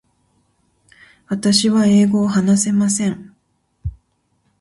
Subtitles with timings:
[1.27, 3.35] 私は英語を話せません。